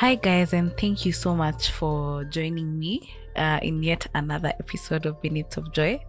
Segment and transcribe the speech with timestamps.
[0.00, 5.04] Hi, guys, and thank you so much for joining me uh, in yet another episode
[5.04, 6.02] of Minutes of Joy,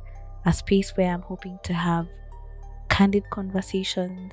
[0.45, 2.07] a space where I'm hoping to have
[2.87, 4.31] candid conversations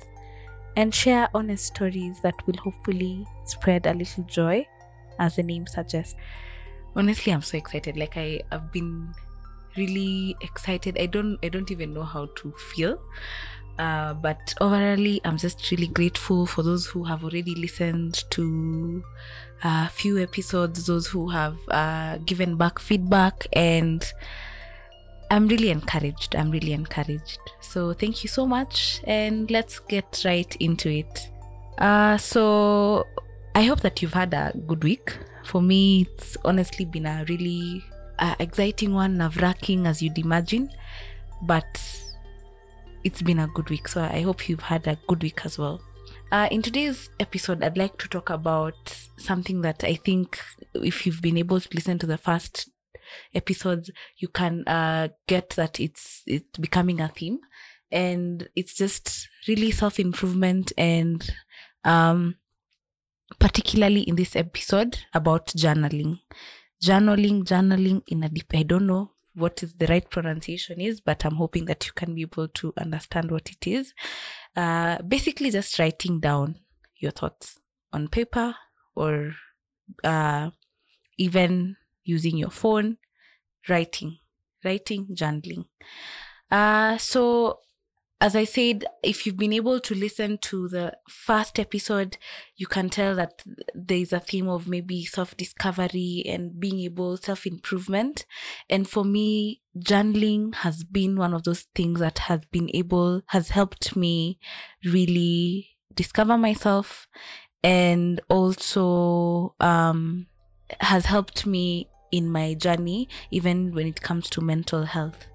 [0.77, 4.65] and share honest stories that will hopefully spread a little joy,
[5.19, 6.15] as the name suggests.
[6.95, 7.97] Honestly, I'm so excited.
[7.97, 9.13] Like I, I've been
[9.75, 10.97] really excited.
[10.97, 12.97] I don't, I don't even know how to feel.
[13.79, 19.01] Uh, but overall, I'm just really grateful for those who have already listened to
[19.63, 24.05] a few episodes, those who have uh, given back feedback, and
[25.31, 26.35] I'm really encouraged.
[26.35, 27.39] I'm really encouraged.
[27.61, 31.29] So thank you so much, and let's get right into it.
[31.77, 33.05] Uh, so
[33.55, 35.17] I hope that you've had a good week.
[35.45, 37.81] For me, it's honestly been a really
[38.19, 40.69] uh, exciting one, nerve wracking as you'd imagine,
[41.41, 41.79] but
[43.03, 43.87] it's been a good week.
[43.87, 45.81] So I hope you've had a good week as well.
[46.31, 50.39] Uh, in today's episode, I'd like to talk about something that I think
[50.75, 52.69] if you've been able to listen to the first
[53.33, 57.39] episodes, you can uh, get that it's it's becoming a theme,
[57.91, 61.33] and it's just really self improvement and
[61.83, 62.35] um,
[63.39, 66.19] particularly in this episode about journaling,
[66.83, 68.51] journaling, journaling in a deep.
[68.53, 72.13] I don't know what is the right pronunciation is, but I'm hoping that you can
[72.13, 73.93] be able to understand what it is.
[74.55, 76.59] Uh, basically, just writing down
[76.97, 77.59] your thoughts
[77.93, 78.55] on paper
[78.95, 79.33] or
[80.03, 80.49] uh,
[81.17, 82.97] even using your phone,
[83.67, 84.17] writing,
[84.63, 85.65] writing, journaling.
[86.51, 87.59] Uh, so,
[88.21, 92.17] as I said, if you've been able to listen to the first episode,
[92.57, 97.15] you can tell that there is a theme of maybe self discovery and being able
[97.15, 98.25] self improvement.
[98.69, 103.49] And for me, journaling has been one of those things that has been able, has
[103.49, 104.37] helped me
[104.83, 107.07] really discover myself
[107.63, 110.27] and also um,
[110.81, 115.27] has helped me in my journey, even when it comes to mental health.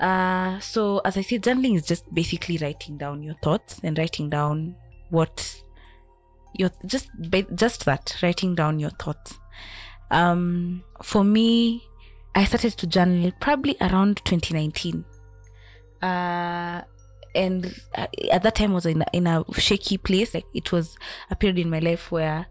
[0.00, 4.30] Uh, so as I said, journaling is just basically writing down your thoughts and writing
[4.30, 4.74] down
[5.10, 5.62] what
[6.54, 7.10] your just
[7.54, 9.38] just that writing down your thoughts.
[10.10, 11.84] Um, for me,
[12.34, 15.04] I started to journal probably around 2019.
[16.00, 16.80] Uh,
[17.34, 20.32] and at that time I was in a, in a shaky place.
[20.32, 20.96] Like it was
[21.30, 22.46] a period in my life where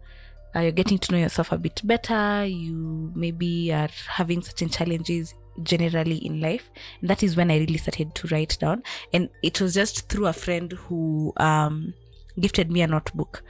[0.54, 2.44] uh, you're getting to know yourself a bit better.
[2.44, 6.70] You maybe are having certain challenges generally in life.
[7.00, 8.82] And that is when i really started to write down.
[9.12, 11.94] And it was just through a friend who um,
[12.38, 13.42] gifted me a notebook.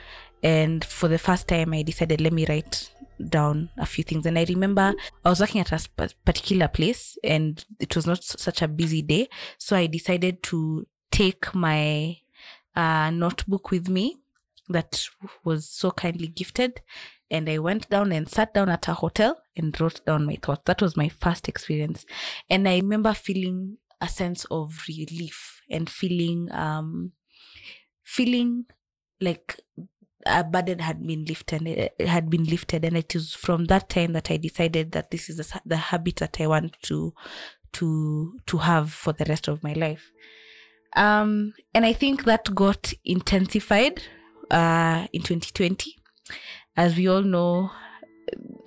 [0.43, 2.91] And for the first time i decided let me write
[3.29, 4.27] down a few things.
[4.27, 4.95] And i remember
[5.25, 5.89] i was working at a
[6.25, 9.29] particular place and it was not such a busy day.
[9.59, 12.19] So i decided to take my
[12.77, 14.17] uh, notebook with me
[14.69, 15.05] that
[15.45, 16.81] was so kindly gifted
[17.31, 20.63] and I went down and sat down at a hotel and wrote down my thoughts.
[20.67, 22.05] That was my first experience.
[22.49, 27.13] And I remember feeling a sense of relief and feeling um
[28.03, 28.65] feeling
[29.21, 29.61] like
[30.27, 34.13] a burden had been lifted it had been lifted and it was from that time
[34.13, 37.15] that I decided that this is the, the habit that I want to
[37.75, 40.11] to to have for the rest of my life.
[40.97, 44.03] Um and I think that got intensified
[44.51, 46.00] uh in 2020
[46.77, 47.71] as we all know,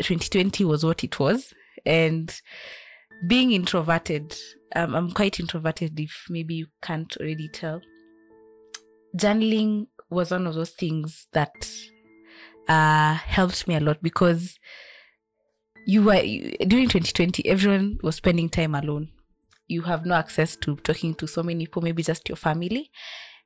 [0.02, 1.54] 2020 was what it was.
[1.86, 2.34] And
[3.28, 4.36] being introverted,
[4.76, 7.82] um, I'm quite introverted if maybe you can't already tell.
[9.18, 11.54] Journaling was one of those things that
[12.68, 14.60] uh, helped me a lot because
[15.86, 16.22] you were
[16.68, 19.10] during 2020, everyone was spending time alone.
[19.68, 22.92] You have no access to talking to so many people, maybe just your family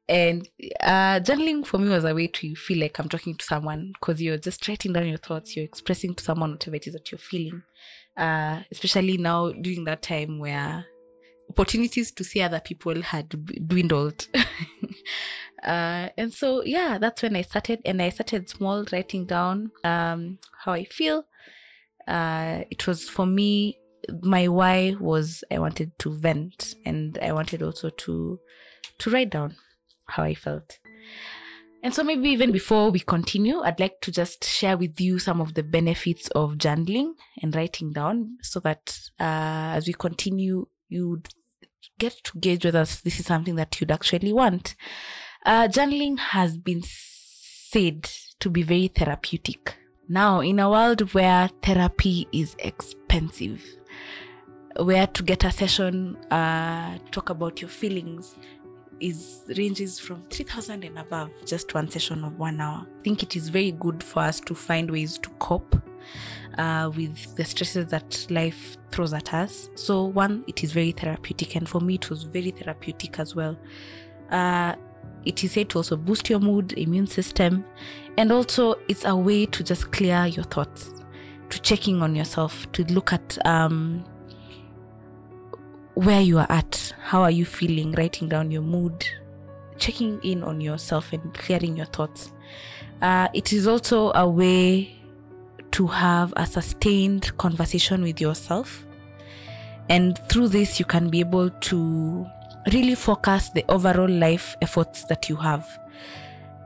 [0.10, 0.48] and
[0.82, 4.22] uh, journaling for me was a way to feel like I'm talking to someone because
[4.22, 7.20] you're just writing down your thoughts, you're expressing to someone whatever it is that you're
[7.20, 7.64] feeling.
[8.16, 10.86] Uh, especially now during that time where
[11.50, 13.30] opportunities to see other people had
[13.68, 14.28] dwindled.
[15.64, 20.40] uh, and so, yeah, that's when I started, and I started small, writing down um,
[20.64, 21.26] how I feel.
[22.08, 23.78] Uh, it was for me,
[24.22, 28.40] my why was I wanted to vent, and I wanted also to
[29.00, 29.58] to write down
[30.08, 30.80] how I felt.
[31.84, 35.40] And so, maybe even before we continue, I'd like to just share with you some
[35.40, 37.12] of the benefits of journaling
[37.42, 41.30] and writing down so that uh, as we continue, you'd
[42.00, 44.76] get to gauge whether this is something that you'd actually want.
[45.46, 49.76] Uh, journaling has been said to be very therapeutic.
[50.10, 53.64] Now, in a world where therapy is expensive,
[54.78, 58.36] where to get a session, uh, talk about your feelings
[59.00, 62.86] is ranges from 3000 and above just one session of one hour.
[62.86, 65.76] I think it is very good for us to find ways to cope
[66.58, 69.70] uh, with the stresses that life throws at us.
[69.76, 73.58] So one it is very therapeutic and for me it was very therapeutic as well.
[74.32, 74.76] Uh,
[75.26, 77.66] it is said to also boost your mood immune system
[78.18, 80.90] and also it's a way to just clear your thoughts
[81.50, 84.04] to checking on yourself to look at um,
[85.98, 89.04] where you are at how are you feeling writing down your mood
[89.80, 92.32] checking in on yourself and clearing your thoughts.
[93.02, 94.96] Uh, it is also a way
[95.72, 98.86] to have a sustained conversation with yourself.
[99.90, 102.28] And through this you can be able to
[102.74, 105.68] really focus the overall life efforts that you have.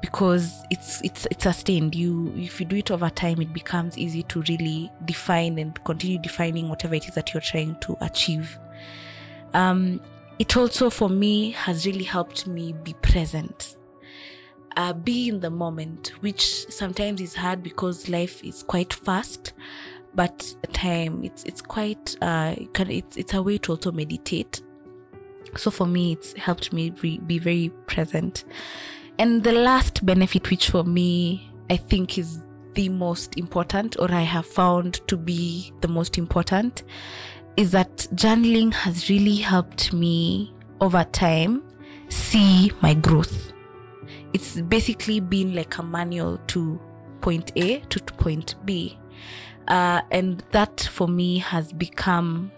[0.02, 1.96] Because it's it's it's sustained.
[1.96, 6.18] You if you do it over time it becomes easy to really define and continue
[6.18, 8.58] defining whatever it is that you're trying to achieve
[9.54, 10.02] um,
[10.40, 13.78] it also for me has really helped me be present.
[14.78, 19.52] Uh, be in the moment which sometimes is hard because life is quite fast
[20.16, 24.62] but time it's it's quite uh, it's, it's a way to also meditate.
[25.58, 28.46] So for me it's helped me re- be very present.
[29.20, 32.40] And the last benefit which for me i think is
[32.74, 36.84] the most important or i have found to be the most important
[37.58, 41.64] is that journaling has really helped me over time
[42.10, 43.54] see my growth.
[44.34, 46.82] It's basically been like a manual to
[47.22, 48.98] point a to point b.
[49.68, 52.52] Uh, and that for me has become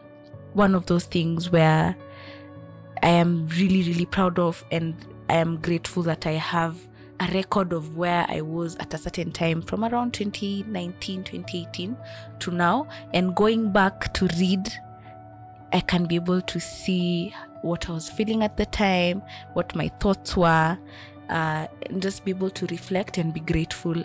[0.54, 1.96] one of those things where
[3.02, 4.96] I am really, really proud of, and
[5.28, 6.78] I am grateful that I have
[7.20, 11.98] a record of where I was at a certain time from around 2019, 2018
[12.40, 12.88] to now.
[13.14, 14.72] And going back to read,
[15.72, 19.22] I can be able to see what I was feeling at the time,
[19.54, 20.78] what my thoughts were,
[21.30, 24.04] uh, and just be able to reflect and be grateful.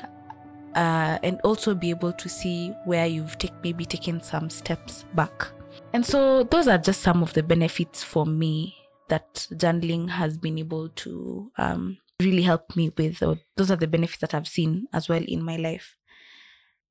[0.75, 5.49] Uh, and also be able to see where you've take, maybe taken some steps back.
[5.93, 8.76] And so, those are just some of the benefits for me
[9.08, 13.23] that journaling has been able to um, really help me with.
[13.23, 15.97] Or those are the benefits that I've seen as well in my life.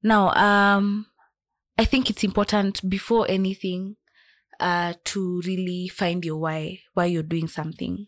[0.04, 1.08] Now, um,
[1.78, 3.98] I think it's important before anything
[4.60, 8.08] uh, to really find your why, why you're doing something.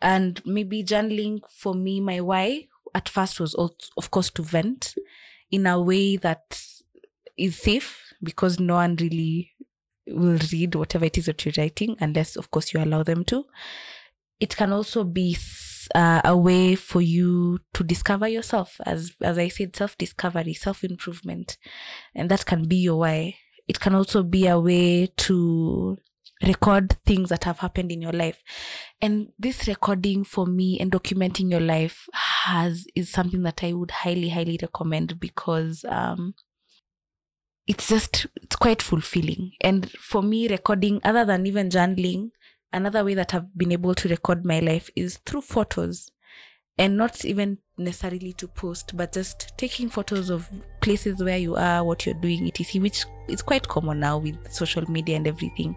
[0.00, 4.94] And maybe journaling for me, my why at first was, also, of course, to vent
[5.50, 6.62] in a way that
[7.36, 9.52] is safe because no one really
[10.06, 13.44] will read whatever it is that you're writing, unless, of course, you allow them to.
[14.40, 15.36] It can also be
[15.94, 20.84] uh, a way for you to discover yourself, as as I said, self discovery, self
[20.84, 21.56] improvement,
[22.14, 23.36] and that can be your why.
[23.66, 25.98] It can also be a way to
[26.42, 28.42] record things that have happened in your life.
[29.00, 33.90] And this recording for me and documenting your life has is something that i would
[33.90, 36.34] highly highly recommend because um
[37.68, 39.52] it's just it's quite fulfilling.
[39.60, 42.30] And for me recording other than even journaling
[42.72, 46.10] another way that i've been able to record my life is through photos.
[46.80, 50.48] And not even necessarily to post but just taking photos of
[50.80, 54.88] places where you are what you're doing etc which is quite common now with social
[54.88, 55.74] media and everything.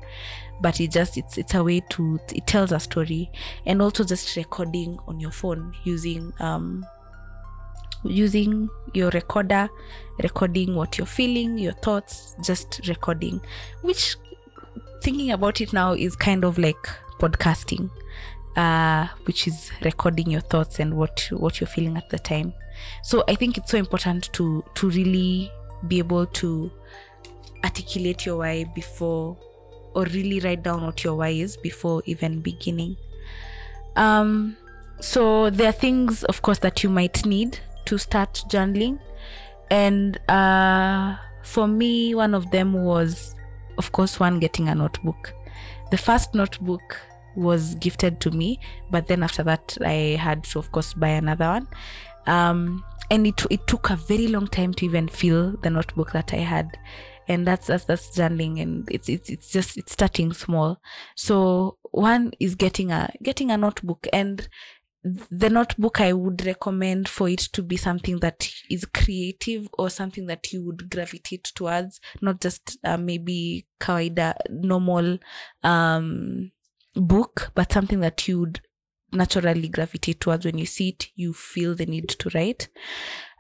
[0.62, 3.32] But it just it's it's a way to it tells a story.
[3.66, 6.86] And also just recording on your phone using um
[8.04, 9.70] using your recorder,
[10.24, 13.42] recording what you're feeling, your thoughts, just recording,
[13.81, 14.18] which
[15.02, 16.88] thinking about it now is kind of like
[17.20, 17.90] podcasting,
[18.56, 22.54] uh, which is recording your thoughts and what what you're feeling at the time.
[23.04, 25.52] So I think it's so important to to really
[25.88, 26.72] be able to
[27.64, 29.38] articulate your why before
[29.94, 32.96] or really write down what your why is before even beginning.
[33.96, 34.56] Um,
[35.00, 39.00] so there are things, of course, that you might need to start journaling
[39.70, 43.36] and uh, for me one of them was
[43.81, 45.33] of course one getting a notebook.
[45.90, 47.00] The first notebook
[47.35, 48.59] was gifted to me
[48.92, 51.68] but then after that i had to of course buy another one.
[52.28, 56.33] Um, and it, it took a very long time to even fill the notebook that
[56.33, 56.78] i had.
[57.28, 60.81] And that's that's, that's journaling and it's it's it's just it's starting small.
[61.16, 64.47] So one is getting a getting a notebook and
[65.04, 70.28] the notebook I would recommend for it to be something that is creative or something
[70.28, 75.18] that you would gravitate towards, not just uh, maybe kawaida normal
[75.64, 76.52] um,
[76.96, 78.62] book, but something that you would
[79.12, 82.70] naturally gravitate towards when you see it, you feel the need to write.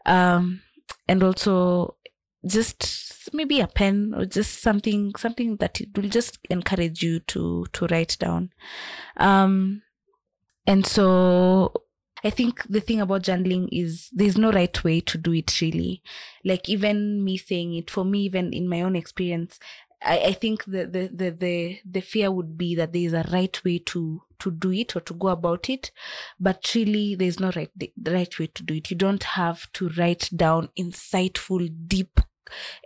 [0.05, 0.61] Um,
[1.07, 1.97] and also
[2.45, 7.85] just maybe a pen or just something something that will just encourage you to to
[7.87, 8.49] write down
[9.17, 9.83] um
[10.65, 11.73] and so
[12.23, 16.03] I think the thing about journaling is there's no right way to do it really.
[16.45, 19.59] Like even me saying it, for me, even in my own experience,
[20.03, 23.25] I, I think the, the, the, the, the fear would be that there is a
[23.31, 25.91] right way to, to do it or to go about it.
[26.39, 28.91] But really there's no right, the, right way to do it.
[28.91, 32.19] You don't have to write down insightful, deep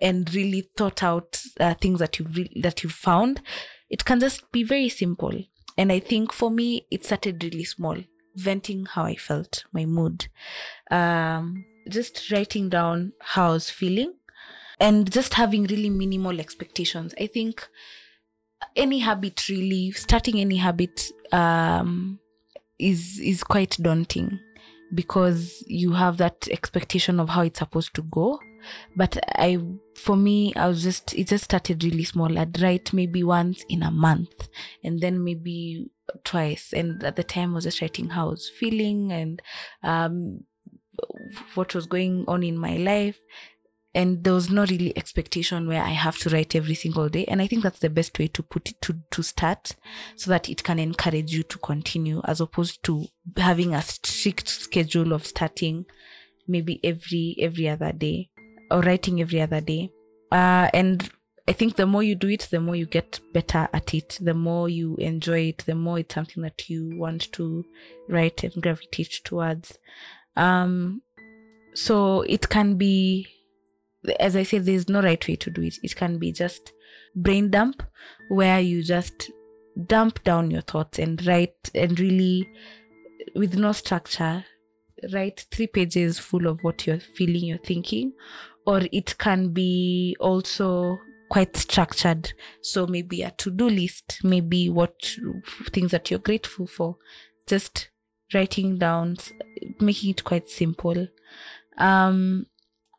[0.02, 3.42] and really thought out uh, things that you've re- that you've found.
[3.90, 5.32] It can just be very simple.
[5.78, 7.98] And I think for me, it started really small,
[8.36, 10.28] venting how I felt, my mood,
[10.90, 14.14] um, just writing down how I was feeling,
[14.80, 17.14] and just having really minimal expectations.
[17.20, 17.68] I think
[18.76, 22.20] any habit really starting any habit um,
[22.80, 24.40] is is quite daunting
[24.94, 28.40] because you have that expectation of how it's supposed to go
[28.96, 29.58] but i
[29.96, 32.38] for me i was just it just started really small.
[32.38, 34.50] I'd write maybe once in a month
[34.84, 35.90] and then maybe
[36.24, 36.74] twice.
[36.74, 39.42] And at the time i was just writing how i was feeling and
[39.84, 40.46] um
[41.56, 43.20] what was going on in my life.
[43.94, 47.24] And there was no really expectation where I have to write every single day.
[47.26, 49.74] And I think that's the best way to put it to, to start
[50.18, 53.06] so that it can encourage you to continue as opposed to
[53.38, 55.86] having a strict schedule of starting
[56.46, 58.30] maybe every, every other day
[58.72, 59.92] or writing every other day.
[60.32, 61.10] Uh, and
[61.48, 64.34] I think the more you do it, the more you get better at it, the
[64.34, 67.64] more you enjoy it, the more it's something that you want to
[68.10, 69.78] write and gravitate towards.
[70.36, 71.02] Um,
[71.74, 73.28] so it can be
[74.20, 75.78] as I said, there's no right way to do it.
[75.84, 76.74] It can be just
[77.16, 77.84] brain dump,
[78.30, 79.32] where you just
[79.88, 82.50] dump down your thoughts and write and really,
[83.36, 84.46] with no structure,
[85.12, 88.14] write three pages full of what you're feeling, you're thinking.
[88.66, 92.34] Or it can be also quite structured.
[92.62, 95.18] So maybe a to do list, maybe what
[95.72, 96.98] things that you're grateful for,
[97.48, 97.90] just
[98.34, 99.18] writing down,
[99.80, 101.08] making it quite simple.
[101.78, 102.48] Um,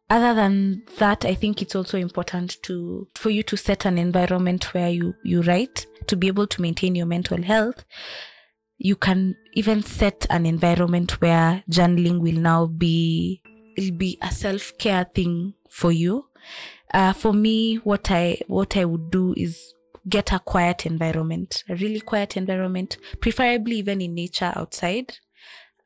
[0.09, 4.73] other than that i think it's also important to for you to set an environment
[4.73, 7.85] where you you write to be able to maintain your mental health
[8.79, 13.43] you can even set an environment where journaling will now be
[13.77, 16.27] it'll be a self-care thing for you.
[16.95, 19.75] Uh, for me what i what i would do is
[20.09, 25.19] get a quiet environment a really quiet environment preferably even in nature outside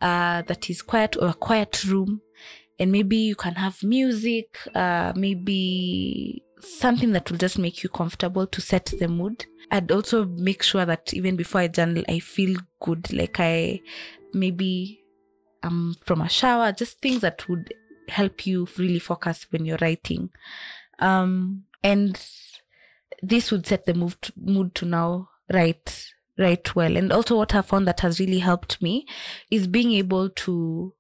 [0.01, 2.23] uh, that is quiet or a quiet room.
[2.79, 8.47] And maybe you can have music uh, maybe something that will just make you comfortable
[8.47, 9.45] to set the mood.
[9.71, 13.13] I'd also make sure that even before i journal i feel good.
[13.13, 13.81] Like i
[14.33, 15.00] maybe
[15.63, 17.73] i'm from a shower just things that would
[18.09, 20.31] help you really focus when you're writing
[20.99, 22.27] um, and
[23.23, 26.07] this would set the mood to, mood to now write
[26.39, 29.07] write well and also what i found that has really helped me
[29.51, 30.93] is being able to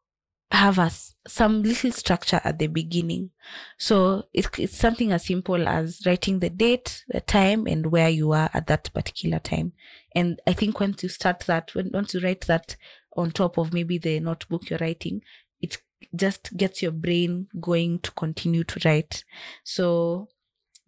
[0.52, 0.90] have a,
[1.28, 3.30] some little structure at the beginning.
[3.78, 8.32] So it, it's something as simple as writing the date, the time, and where you
[8.32, 9.72] are at that particular time.
[10.14, 12.76] And I think once you start that, when, once you write that
[13.16, 15.22] on top of maybe the notebook you're writing,
[15.60, 15.78] it
[16.14, 19.24] just gets your brain going to continue to write.
[19.64, 20.28] So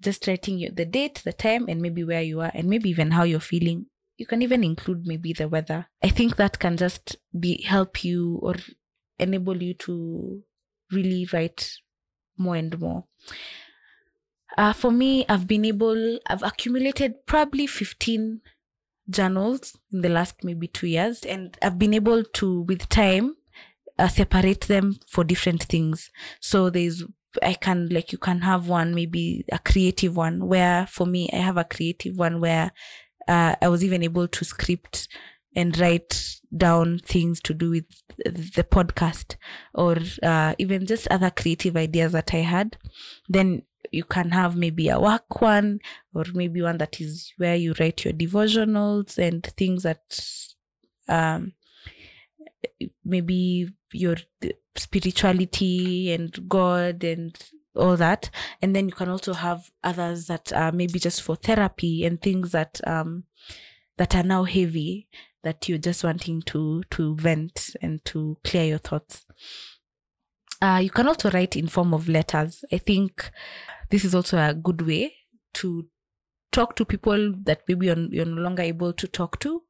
[0.00, 3.22] just writing the date, the time, and maybe where you are, and maybe even how
[3.22, 3.86] you're feeling.
[4.16, 5.86] You can even include maybe the weather.
[6.02, 8.56] I think that can just be help you or
[9.18, 10.42] enable you to
[10.90, 11.72] really write
[12.36, 13.04] more and more.
[14.56, 18.40] Uh, for me, I've been able, I've accumulated probably 15
[19.08, 23.36] journals in the last maybe two years, and I've been able to, with time,
[23.98, 26.10] uh, separate them for different things.
[26.40, 27.04] So there's,
[27.42, 31.36] I can, like, you can have one, maybe a creative one, where for me, I
[31.36, 32.72] have a creative one where
[33.28, 35.08] uh, I was even able to script
[35.54, 37.84] and write down things to do with
[38.24, 39.36] the podcast
[39.74, 42.76] or uh, even just other creative ideas that I had,
[43.28, 45.78] then you can have maybe a work one
[46.14, 50.02] or maybe one that is where you write your devotionals and things that
[51.08, 51.52] um,
[53.04, 54.16] maybe your
[54.76, 57.36] spirituality and God and
[57.76, 58.30] all that.
[58.60, 62.52] And then you can also have others that are maybe just for therapy and things
[62.52, 63.24] that um,
[63.98, 65.08] that are now heavy
[65.42, 69.26] that you're just wanting to to vent and to clear your thoughts.
[70.60, 72.64] Uh, you can also write in form of letters.
[72.72, 73.30] I think
[73.92, 75.14] this is also a good way
[75.52, 75.86] to
[76.50, 79.62] talk to people that maybe you're, you're no longer able to talk to.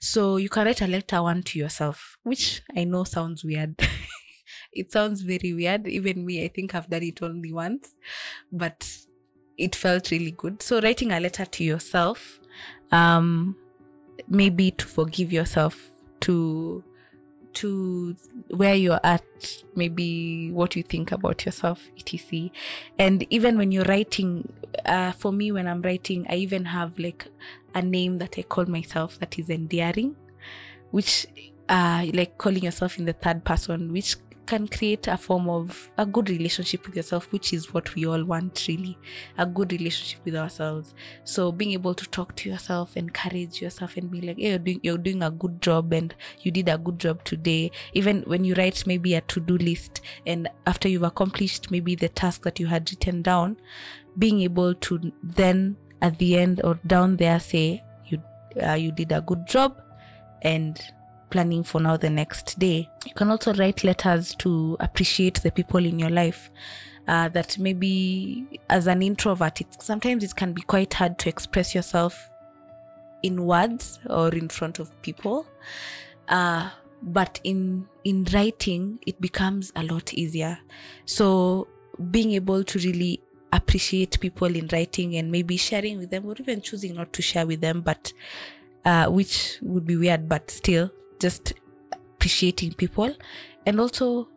[0.00, 3.76] So you can write a letter one to yourself, which I know sounds weird.
[4.72, 5.86] it sounds very weird.
[5.86, 7.94] Even me, I think I've done it only once,
[8.50, 8.90] but
[9.58, 10.62] it felt really good.
[10.62, 12.40] So writing a letter to yourself,
[12.90, 13.54] um,
[14.28, 16.82] maybe to forgive yourself to
[17.54, 18.16] to
[18.48, 19.24] where you're at
[19.74, 22.50] maybe what you think about yourself etc.
[22.98, 24.52] And even when you're writing
[24.84, 27.26] uh, for me when i'm writing i even have like
[27.74, 30.14] a name that i call myself that is endearing
[30.90, 31.26] which
[31.68, 34.16] uh like calling yourself in the third person which
[34.48, 38.24] can create a form of a good relationship with yourself, which is what we all
[38.24, 38.96] want, really
[39.36, 40.94] a good relationship with ourselves.
[41.24, 44.80] So, being able to talk to yourself, encourage yourself, and be like, hey, you're doing,
[44.82, 47.70] you're doing a good job, and you did a good job today.
[47.92, 52.08] Even when you write maybe a to do list, and after you've accomplished maybe the
[52.08, 53.58] task that you had written down,
[54.16, 58.22] being able to then at the end or down there say, you,
[58.66, 59.76] uh, you did a good job,
[60.40, 60.80] and
[61.30, 62.88] planning for now the next day.
[63.06, 66.50] You can also write letters to appreciate the people in your life.
[67.06, 71.74] Uh, that maybe as an introvert, it, sometimes it can be quite hard to express
[71.74, 72.28] yourself
[73.22, 75.46] in words or in front of people.
[76.28, 76.68] Uh,
[77.02, 80.58] but in in writing, it becomes a lot easier.
[81.06, 81.66] So
[82.10, 83.22] being able to really
[83.54, 87.46] appreciate people in writing and maybe sharing with them, or even choosing not to share
[87.46, 88.12] with them, but
[88.84, 91.54] uh, which would be weird, but still just
[91.92, 93.14] appreciating people
[93.66, 94.28] and also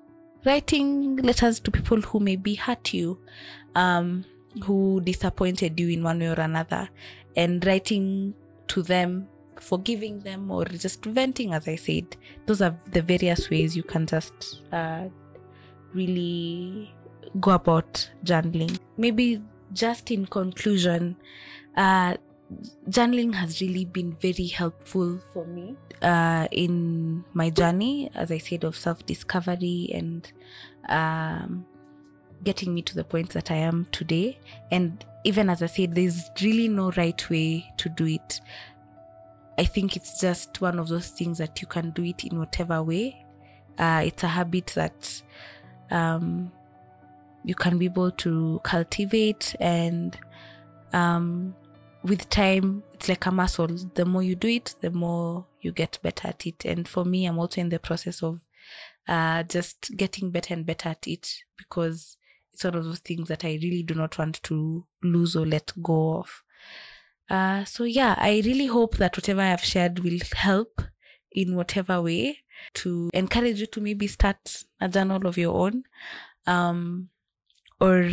[0.46, 3.20] writing letters to people who maybe hurt you
[3.76, 4.26] um,
[4.66, 6.90] who disappointed you in one way or another
[7.36, 8.34] and writing
[8.68, 9.28] to them
[9.60, 12.18] forgiving them or just venting as i said.
[12.46, 15.08] Those are the various ways you can just uh,
[15.94, 16.94] really
[17.40, 18.80] go about journaling.
[18.98, 19.42] Maybe
[19.74, 21.16] just in conclusion
[21.78, 22.18] uh,
[22.90, 28.64] journaling has really been very helpful for me uh, in my journey, as I said,
[28.64, 30.32] of self discovery and
[30.90, 31.66] um,
[32.44, 34.40] getting me to the point that I am today.
[34.72, 38.42] And even as I said, there's really no right way to do it.
[39.58, 42.82] I think it's just one of those things that you can do it in whatever
[42.82, 43.26] way.
[43.78, 45.22] Uh, it's a habit that
[45.92, 46.52] um,
[47.44, 50.18] you can be able to cultivate and
[50.94, 51.56] um,
[52.04, 53.68] with time it's like a muscle.
[53.68, 56.66] The more you do it the more you get better at it.
[56.66, 58.42] And for me i'm also in the process of
[59.08, 62.18] uh, just getting better and better at it because
[62.54, 65.72] it's one of those things that i really do not want to lose or let
[65.82, 66.44] go of.
[67.30, 70.82] Uh, so yeah i really hope that whatever i have shared will help
[71.32, 72.38] in whatever way
[72.74, 75.84] to encourage you to maybe start a journal of your own
[76.46, 77.10] um,
[77.80, 78.12] or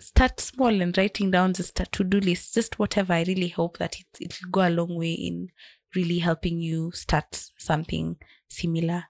[0.00, 3.12] start small and writing down just a to-do list just whatever.
[3.12, 5.48] I really hope that it, it'll go a long way in
[5.94, 8.16] really helping you start something
[8.48, 9.04] similar.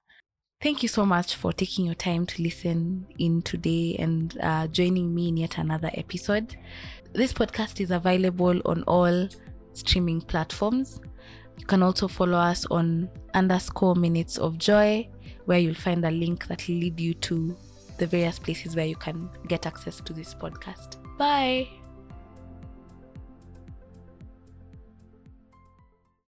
[0.62, 5.14] Thank you so much for taking your time to listen in today and uh, joining
[5.14, 6.56] me in yet another episode.
[7.14, 9.28] This podcast is available on all
[9.72, 11.00] streaming platforms.
[11.56, 15.08] You can also follow us on underscore minutes of joy
[15.46, 17.56] where you'll find a link that will lead you to
[18.00, 20.96] the various places where you can get access to this podcast.
[21.18, 21.79] Bye.